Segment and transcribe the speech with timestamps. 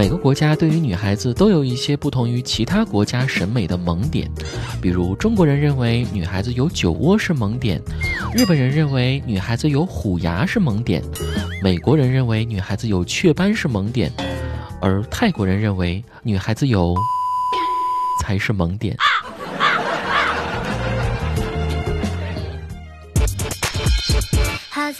[0.00, 4.30] 每个国家对于女孩子都有一些不同于其他国家审美的萌点，
[4.80, 7.78] 比如中国人认为女孩子有酒窝是萌点，
[8.32, 11.02] 日本人认为女孩子有虎牙是萌点，
[11.62, 14.10] 美国人认为女孩子有雀斑是萌点，
[14.80, 16.96] 而泰国人认为女孩子有
[18.22, 18.96] 才是萌点。
[24.70, 24.94] 嗨，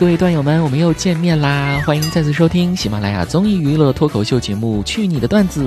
[0.00, 1.78] 各位段友们，我们又见面啦！
[1.84, 5.64] 欢迎再次收听喜马拉雅综艺娱乐脱口秀节目《去你的段子》，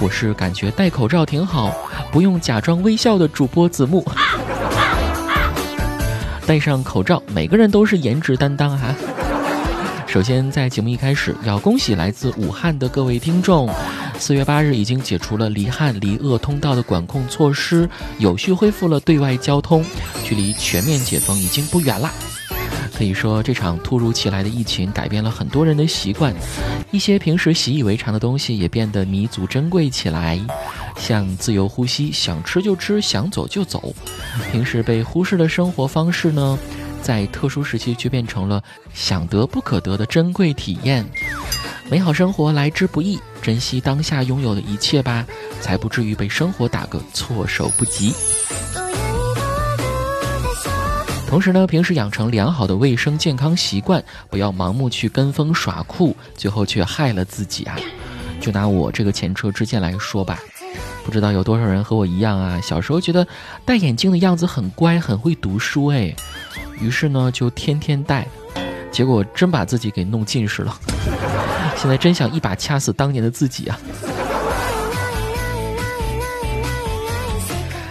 [0.00, 1.76] 我是感觉戴口罩挺好，
[2.10, 4.02] 不用假装微笑的主播子木。
[6.46, 8.96] 戴上口罩，每个人都是颜值担当啊！
[10.06, 13.68] 首先，在节目一开始，要恭喜来自武汉的各位听众，
[14.18, 19.84] 四月八日已经解除了离汉离鄂通道的管控措施，有序恢复了对外交通，
[20.24, 22.10] 距离全面解封已经不远了。
[22.94, 26.34] 可以说，这场突如其来的疫情改变了很多人的习惯，
[26.90, 30.40] 一些平时习以为常的东西也变得弥足珍贵起来，
[30.98, 33.94] 像自由呼吸，想吃就吃，想走就走。
[34.50, 36.58] 平时被忽视的生活方式呢，
[37.02, 38.62] 在特殊时期却变成了
[38.94, 41.04] 想得不可得的珍贵体验。
[41.88, 45.24] 美好生活来之不易，珍惜当下拥有的一切吧，
[45.60, 48.12] 才不至于被生活打个措手不及。
[51.28, 57.76] 同时呢，平时养成良好的卫生健康习惯，不要盲目去跟风耍酷，最后却害了自己啊！
[58.40, 60.38] 就拿我这个前车之鉴来说吧，
[61.04, 63.26] 不知道有多少人和我一样啊，小时候觉得
[63.64, 66.14] 戴眼镜的样子很乖，很会读书，哎，
[66.80, 68.26] 于是呢就天天戴，
[68.92, 70.78] 结果真把自己给弄近视了。
[71.76, 73.78] 现在真想一把掐死当年的自己啊！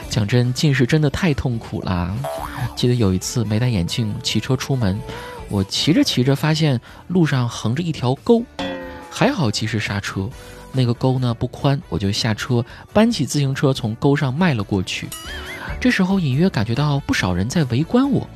[0.10, 2.16] 讲真，近视真的太痛苦了。
[2.76, 5.00] 记得有一次没戴眼镜骑车出门，
[5.50, 8.44] 我骑着骑着发现路上横着一条沟，
[9.10, 10.30] 还好及时刹车。
[10.72, 15.08] 那个沟呢不宽，我就下车搬起自行车从沟上迈了过去。
[15.80, 18.28] 这时候隐约感觉到不少人在围观我，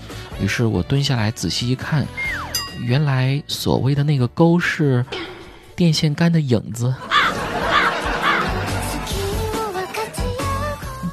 [0.41, 2.07] 于是我蹲下来仔细一看，
[2.79, 5.05] 原来所谓的那个沟是
[5.75, 6.93] 电线杆的影子。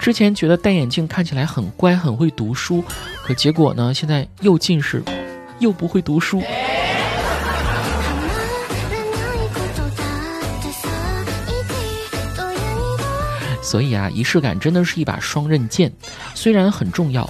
[0.07, 2.81] 之前觉得戴眼镜看起来很乖，很会读书。
[3.25, 3.93] 可结果呢？
[3.93, 5.03] 现在又近视，
[5.59, 6.41] 又不会读书。
[13.61, 15.93] 所以啊，仪式感真的是一把双刃剑，
[16.37, 17.29] 虽然很重要，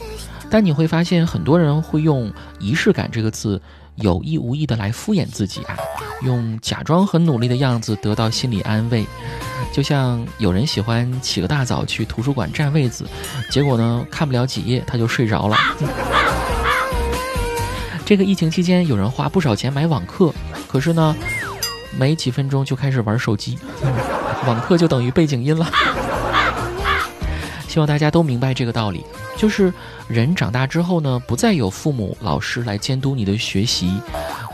[0.50, 3.58] 但你会发现很多人会用“仪式感”这个字
[3.94, 5.74] 有意无意的来敷衍自己啊，
[6.20, 9.06] 用假装很努力的样子得到心理安慰。
[9.72, 13.06] 就像有人喜欢起个大早去图书馆占位子，
[13.50, 15.56] 结果呢看不了几页他就睡着了。
[18.06, 20.32] 这个疫情期间，有人花不少钱买网课，
[20.68, 21.14] 可是呢，
[21.98, 23.58] 没几分钟就开始玩手机，
[24.46, 25.66] 网课就等于背景音了。
[27.76, 29.04] 希望大家都明白这个道理，
[29.36, 29.70] 就是
[30.08, 34.00] 人长大之后呢，不再有父母、老师来监督你的学习，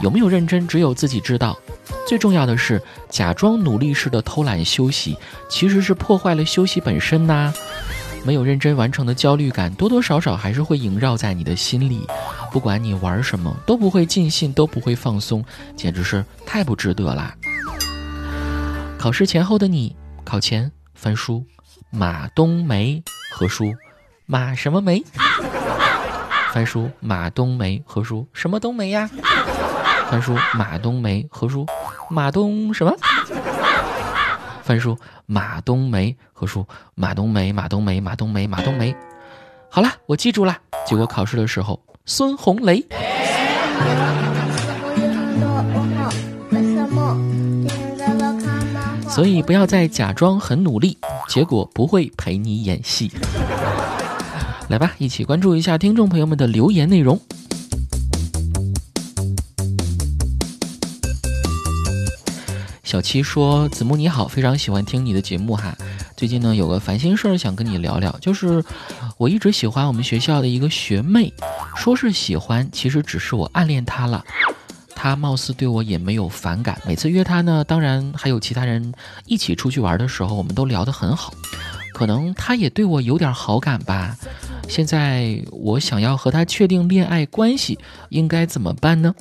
[0.01, 1.57] 有没有认真，只有自己知道。
[2.05, 5.17] 最重要的是，假装努力式的偷懒休息，
[5.49, 7.55] 其实是破坏了休息本身呐。
[8.25, 12.05] 没有认真完成的焦虑感，多多少少还是会萦绕在你的心里。
[12.51, 15.45] 不管你玩什么，都不会尽兴，都不会放松，
[15.77, 17.33] 简直是太不值得啦。
[18.99, 19.95] 考试前后的你，
[20.25, 21.45] 考前翻书，
[21.95, 23.03] 马冬梅
[23.35, 23.71] 何书？
[24.25, 25.05] 马什么梅？
[26.51, 28.27] 翻书，马冬梅何书？
[28.33, 29.11] 什么冬梅呀？
[30.09, 31.67] 翻书马冬梅何书？
[32.09, 32.97] 马冬什么？
[34.63, 36.67] 翻书马冬梅何书？
[36.95, 38.97] 马冬梅马冬梅马冬梅马冬梅。
[39.71, 40.57] 好了，我记住了。
[40.87, 42.83] 结果考试的时候，孙红雷。
[49.15, 50.97] 所以不要再假装很努力，
[51.29, 53.13] 结果不会陪你演戏。
[54.71, 57.21] 来吧，一起关注一下听众朋友们的留言内容。
[62.83, 65.77] 小七说：“子木你好，非常喜欢听你的节目哈。
[66.17, 68.65] 最近呢有个烦心事儿想跟你聊聊，就是
[69.19, 71.31] 我一直喜欢我们学校的一个学妹，
[71.77, 74.25] 说是喜欢，其实只是我暗恋她了。
[75.03, 78.95] 他貌似对我也没有反感，每次约他呢，当然还有其他人
[79.27, 81.35] 一起出去玩的时候，我们都聊得很好。
[81.93, 84.17] 可能他也对我有点好感吧。
[84.69, 87.77] 现在我想要和他确定恋爱关系，
[88.11, 89.13] 应该怎么办呢？”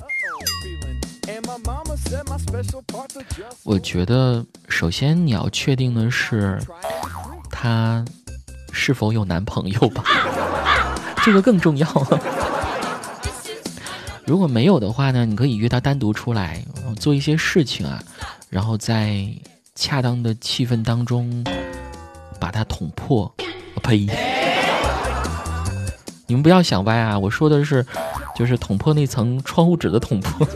[3.64, 6.60] 我觉得，首先你要确定的是，
[7.50, 8.04] 他
[8.70, 10.04] 是否有男朋友吧，
[11.24, 11.88] 这个更重要。
[14.24, 16.64] 如果没有的话呢，你可以约他单独出来
[16.98, 18.02] 做一些事情啊，
[18.48, 19.26] 然后在
[19.74, 21.44] 恰当的气氛当中
[22.40, 23.32] 把他捅破。
[23.82, 24.06] 呸！
[26.26, 27.84] 你们不要想歪啊，我说的是，
[28.36, 30.46] 就是捅破那层窗户纸的捅破。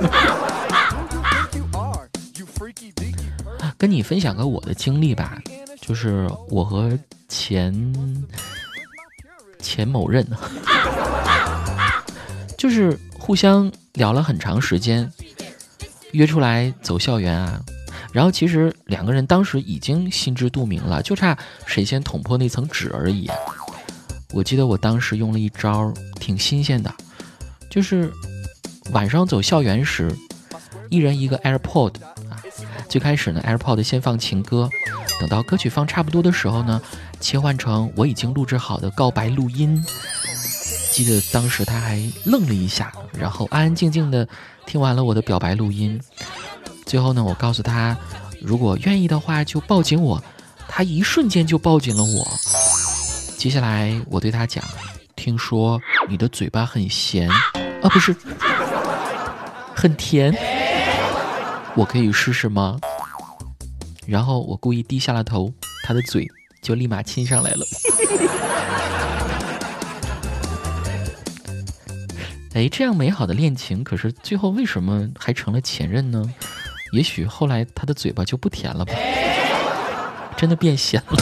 [3.76, 5.38] 跟你分享个我的经历吧，
[5.80, 6.96] 就是我和
[7.28, 7.74] 前
[9.58, 10.24] 前某任，
[12.56, 15.12] 就是互相聊了很长时间，
[16.12, 17.60] 约出来走校园啊，
[18.12, 21.36] 然后其实两个人当时已经心知肚明了，就差
[21.66, 23.28] 谁先捅破那层纸而已。
[24.32, 26.94] 我记得我当时用了一招挺新鲜的，
[27.68, 28.12] 就是
[28.92, 30.08] 晚上走校园时，
[30.88, 31.94] 一人一个 AirPod
[32.30, 32.40] 啊。
[32.88, 34.70] 最开始呢，AirPod 先放情歌，
[35.18, 36.80] 等到歌曲放差不多的时候呢，
[37.18, 39.84] 切换成我已经录制好的告白录音。
[40.92, 44.28] 记得当时他还愣了一下，然后安安静静的
[44.66, 46.00] 听完了我的表白录音。
[46.84, 47.96] 最后呢，我告诉他，
[48.40, 50.22] 如果愿意的话就抱紧我。
[50.68, 52.26] 他一瞬间就抱紧了我。
[53.38, 54.62] 接下来我对他讲，
[55.14, 58.14] 听说你的嘴巴很咸，啊不是，
[59.74, 60.36] 很甜。
[61.76, 62.78] 我可以试试吗？
[64.06, 65.52] 然后我故意低下了头，
[65.84, 66.26] 他的嘴
[66.60, 67.64] 就立马亲上来了。
[72.56, 76.24] 哎，这样美好的恋情，可是最后为什么还成了前任呢？
[76.90, 78.94] 也许后来他的嘴巴就不甜了吧？
[80.38, 81.18] 真的变咸了。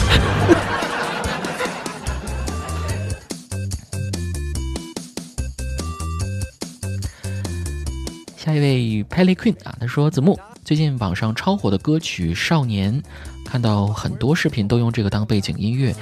[8.37, 13.01] 下一位 Pelly Queen 啊，他说：“子木，最近网上超火的歌曲《少年》，
[13.43, 15.93] 看到很多视频都用这个当背景音乐，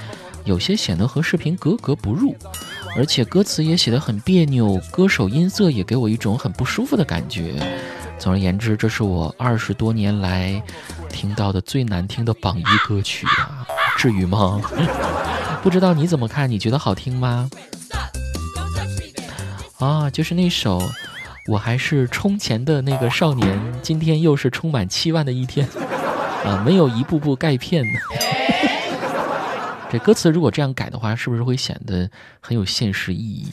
[0.46, 2.36] 有些显得和视频格格不入，
[2.96, 7.56] 而且歌词也写得很别扭，歌手音色也给我一种很不舒服的感觉。
[8.20, 10.62] 总而言之，这是我二十多年来
[11.10, 13.66] 听到的最难听的榜一歌曲啊！
[13.98, 14.62] 至于吗？
[15.62, 16.50] 不知道你怎么看？
[16.50, 17.50] 你觉得好听吗？
[19.80, 20.82] 啊，就是那首。”
[21.46, 25.68] 我还是充钱的那个少年，今天又是充满期望的一天，
[26.46, 27.84] 啊，没有一步步钙片。
[29.94, 32.10] 这歌词如果这样改的话，是不是会显得
[32.40, 33.48] 很有现实意义？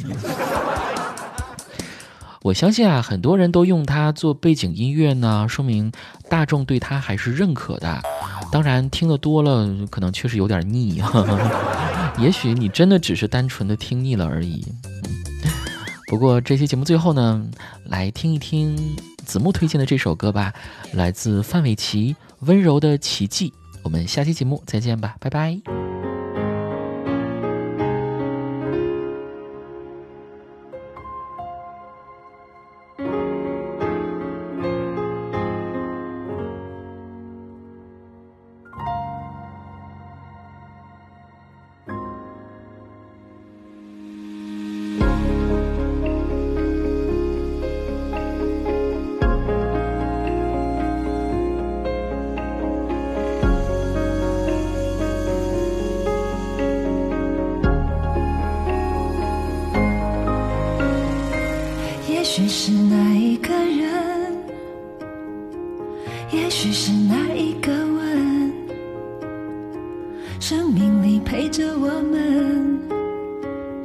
[2.41, 5.93] 我相信啊，很多人都用它做背景音乐呢，说明
[6.31, 8.01] 大众对它还是认可的。
[8.51, 11.03] 当然，听得多了，可能确实有点腻。
[12.17, 14.65] 也许你真的只是单纯的听腻了而已。
[16.07, 17.45] 不过这期节目最后呢，
[17.85, 18.97] 来听一听
[19.27, 20.55] 子木推荐的这首歌吧，
[20.95, 22.15] 来自范玮琪
[22.47, 23.51] 《温柔的奇迹》。
[23.83, 25.80] 我们下期节目再见吧，拜拜。
[66.63, 68.53] 许是那一个吻，
[70.39, 72.79] 生命里陪着我们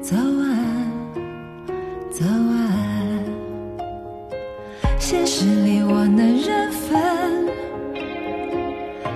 [0.02, 0.58] 走完，
[2.12, 3.24] 走完。
[5.00, 7.48] 现实里我能认分，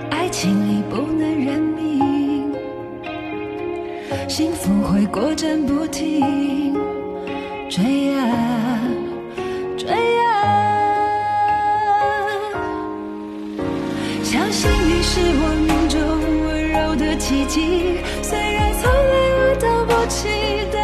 [0.08, 2.50] 爱情里不能认命，
[4.26, 6.74] 幸福会过阵不停
[7.68, 8.99] 追啊。
[14.60, 15.98] 相信你是我命中
[16.44, 20.28] 温柔的奇迹，虽然从来我都不期
[20.70, 20.76] 待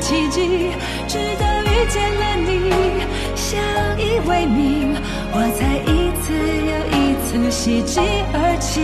[0.00, 0.70] 奇迹，
[1.06, 2.72] 直到遇见了你，
[3.36, 3.60] 相
[4.00, 4.96] 依为命，
[5.34, 6.32] 我才一次
[6.64, 8.00] 又一次喜极
[8.32, 8.80] 而泣。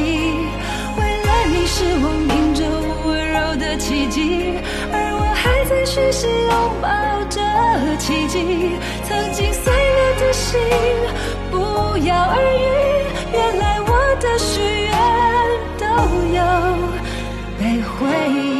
[0.98, 2.60] 为了你是我命中
[3.08, 4.52] 温柔的奇迹，
[4.92, 6.52] 而我还在学习拥
[6.82, 6.86] 抱
[7.30, 7.40] 着
[7.96, 8.76] 奇迹。
[9.08, 10.60] 曾经碎了的心，
[11.50, 12.66] 不药而愈。
[13.32, 14.94] 原来我的许愿
[15.78, 15.86] 都
[16.34, 16.40] 有
[17.58, 17.96] 被回
[18.30, 18.55] 应。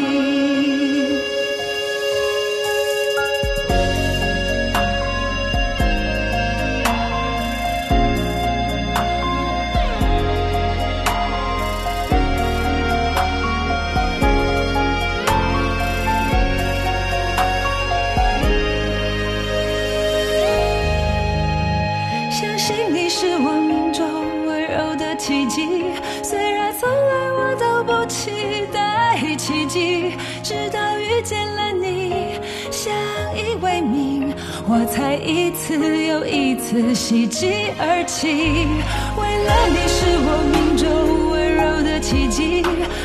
[22.67, 24.05] 信你是我命中
[24.45, 25.85] 温柔的奇迹。
[26.21, 32.41] 虽然从来我都不期待奇迹，直到遇见了你，
[32.73, 32.93] 相
[33.37, 34.35] 依为命，
[34.67, 35.77] 我才一次
[36.09, 38.27] 又一次喜极而泣。
[38.27, 42.65] 为了你，是我命中温柔的奇迹，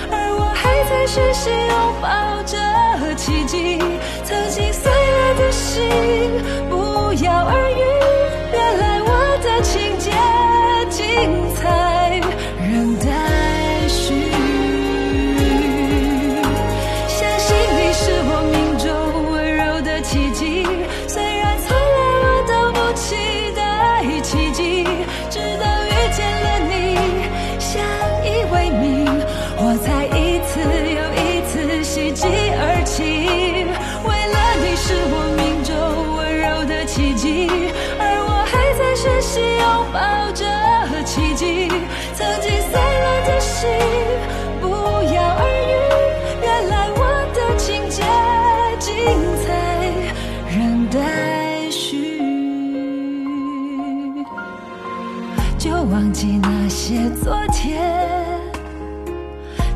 [0.10, 3.78] 而我还在学习拥抱着奇迹。
[4.24, 4.74] 曾经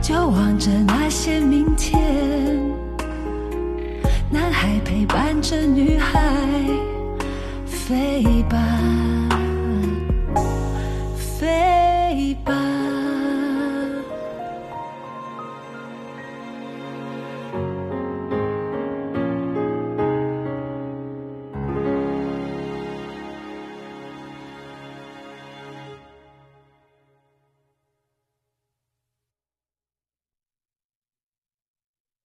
[0.08, 2.00] 就望着那些明天。
[4.30, 6.22] 男孩陪伴着女孩
[7.66, 8.56] 飞吧，